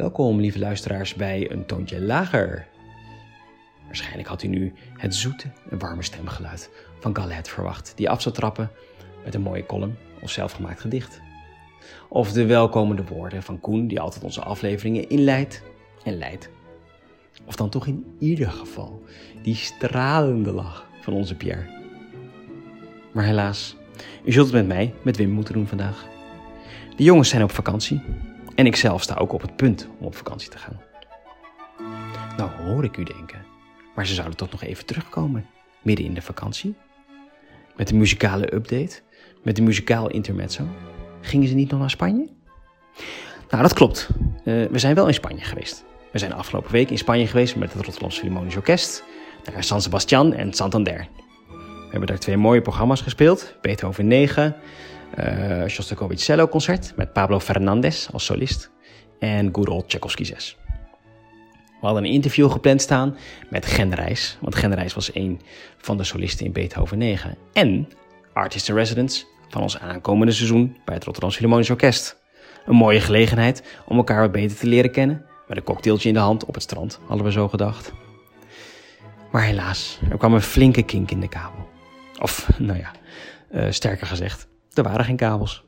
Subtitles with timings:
[0.00, 2.66] welkom, lieve luisteraars, bij een toontje lager.
[3.86, 8.34] Waarschijnlijk had u nu het zoete en warme stemgeluid van Gallet verwacht, die af zou
[8.34, 8.70] trappen
[9.24, 11.20] met een mooie column of zelfgemaakt gedicht.
[12.08, 15.62] Of de welkomende woorden van Koen, die altijd onze afleveringen inleidt
[16.04, 16.50] en leidt.
[17.44, 19.02] Of dan toch in ieder geval
[19.42, 21.66] die stralende lach van onze Pierre.
[23.12, 23.76] Maar helaas,
[24.24, 26.06] u zult het met mij, met Wim, moeten doen vandaag.
[26.96, 28.02] De jongens zijn op vakantie
[28.60, 30.80] en ik zelf sta ook op het punt om op vakantie te gaan.
[32.36, 33.44] Nou hoor ik u denken,
[33.94, 35.46] maar ze zouden toch nog even terugkomen,
[35.82, 36.74] midden in de vakantie?
[37.76, 39.00] Met de muzikale update,
[39.42, 40.62] met de muzikaal intermezzo.
[41.20, 42.28] Gingen ze niet nog naar Spanje?
[43.50, 44.08] Nou, dat klopt.
[44.44, 45.84] Uh, we zijn wel in Spanje geweest.
[46.12, 49.04] We zijn afgelopen week in Spanje geweest met het Rotterdamse Philharmonisch Orkest,
[49.52, 51.08] naar San Sebastian en Santander.
[51.48, 53.54] We hebben daar twee mooie programma's gespeeld.
[53.60, 54.56] Beethoven 9,
[55.18, 58.70] uh, Shostakovich Cello Concert met Pablo Fernandez als solist
[59.18, 60.56] en Good Old Tchaikovsky 6.
[61.80, 63.16] We hadden een interview gepland staan
[63.48, 65.40] met Gen Reis, want Gen Reis was een
[65.78, 67.36] van de solisten in Beethoven 9.
[67.52, 67.88] En
[68.32, 72.16] Artist in Residence van ons aankomende seizoen bij het Rotterdam Philharmonisch Orkest.
[72.66, 76.20] Een mooie gelegenheid om elkaar wat beter te leren kennen, met een cocktailtje in de
[76.20, 77.92] hand op het strand, hadden we zo gedacht.
[79.30, 81.68] Maar helaas, er kwam een flinke kink in de kabel.
[82.20, 82.90] Of, nou ja,
[83.52, 84.48] uh, sterker gezegd,
[84.80, 85.64] er waren geen kabels.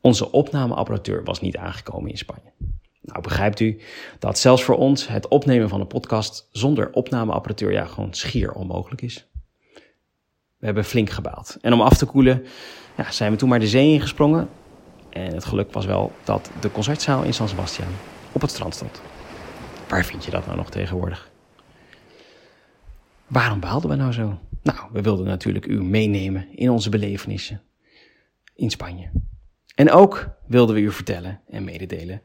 [0.00, 2.52] Onze opnameapparatuur was niet aangekomen in Spanje.
[3.00, 3.80] Nou begrijpt u
[4.18, 9.02] dat zelfs voor ons het opnemen van een podcast zonder opnameapparatuur ja gewoon schier onmogelijk
[9.02, 9.26] is.
[10.58, 11.56] We hebben flink gebaald.
[11.60, 12.44] En om af te koelen
[12.96, 14.48] ja, zijn we toen maar de zee ingesprongen.
[15.10, 17.88] En het geluk was wel dat de concertzaal in San Sebastian
[18.32, 19.00] op het strand stond.
[19.88, 21.30] Waar vind je dat nou nog tegenwoordig?
[23.26, 24.38] Waarom baalden we nou zo?
[24.62, 27.62] Nou, we wilden natuurlijk u meenemen in onze belevenissen
[28.58, 29.10] in Spanje.
[29.74, 32.22] En ook wilden we u vertellen en mededelen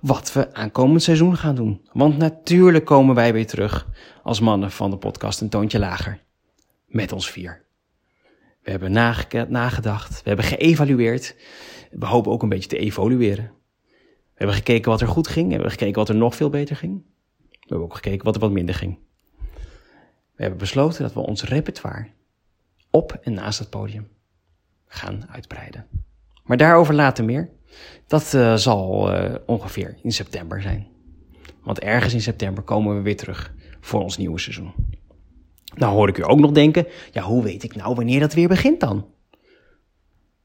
[0.00, 1.88] wat we aankomend seizoen gaan doen.
[1.92, 3.88] Want natuurlijk komen wij weer terug
[4.22, 6.22] als mannen van de podcast Een Toontje Lager.
[6.86, 7.64] Met ons vier.
[8.62, 8.92] We hebben
[9.48, 11.36] nagedacht, we hebben geëvalueerd.
[11.90, 13.52] We hopen ook een beetje te evolueren.
[13.84, 16.76] We hebben gekeken wat er goed ging, we hebben gekeken wat er nog veel beter
[16.76, 17.02] ging.
[17.50, 18.98] We hebben ook gekeken wat er wat minder ging.
[20.34, 22.10] We hebben besloten dat we ons repertoire
[22.90, 24.08] op en naast het podium
[24.88, 25.86] gaan uitbreiden.
[26.44, 27.50] Maar daarover later meer.
[28.06, 30.86] Dat uh, zal uh, ongeveer in september zijn.
[31.62, 34.72] Want ergens in september komen we weer terug voor ons nieuwe seizoen.
[35.74, 38.48] Nou hoor ik u ook nog denken, ja hoe weet ik nou wanneer dat weer
[38.48, 39.06] begint dan?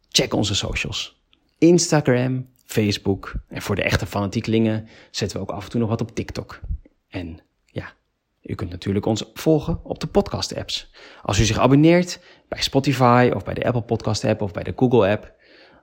[0.10, 1.22] Check onze socials.
[1.58, 6.02] Instagram, Facebook en voor de echte fanatiekelingen zetten we ook af en toe nog wat
[6.02, 6.60] op TikTok.
[7.08, 7.94] En ja,
[8.42, 10.92] u kunt natuurlijk ons volgen op de podcast apps.
[11.22, 12.20] Als u zich abonneert
[12.54, 15.32] bij Spotify of bij de Apple Podcast app of bij de Google app,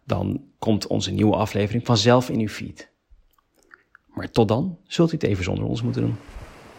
[0.05, 2.91] dan komt onze nieuwe aflevering vanzelf in uw feed.
[4.07, 6.17] Maar tot dan zult u het even zonder ons moeten doen.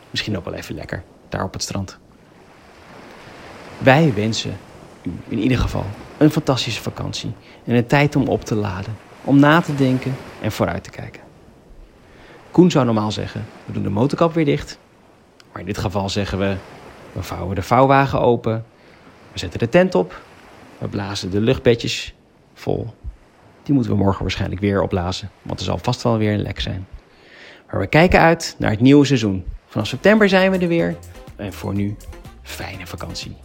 [0.09, 1.99] Misschien ook wel even lekker, daar op het strand.
[3.77, 4.57] Wij wensen
[5.03, 5.85] u in ieder geval
[6.17, 7.33] een fantastische vakantie
[7.65, 11.21] en een tijd om op te laden, om na te denken en vooruit te kijken.
[12.51, 14.79] Koen zou normaal zeggen, we doen de motorkap weer dicht.
[15.51, 16.55] Maar in dit geval zeggen we,
[17.11, 18.65] we vouwen de vouwwagen open,
[19.31, 20.21] we zetten de tent op,
[20.77, 22.13] we blazen de luchtbedjes
[22.53, 22.93] vol.
[23.63, 26.59] Die moeten we morgen waarschijnlijk weer opblazen, want er zal vast wel weer een lek
[26.59, 26.87] zijn.
[27.71, 29.45] Maar we kijken uit naar het nieuwe seizoen.
[29.67, 30.95] Vanaf september zijn we er weer
[31.35, 31.95] en voor nu,
[32.41, 33.35] fijne vakantie.